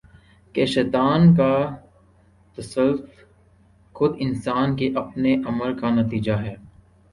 کہ 0.55 0.65
شیطان 0.65 1.35
کا 1.35 1.51
تسلط 2.57 3.01
خود 3.95 4.15
انسان 4.19 4.75
کے 4.75 4.89
اپنے 4.95 5.35
عمل 5.47 5.79
کا 5.79 5.89
نتیجہ 5.95 6.37
ہے 6.41 6.55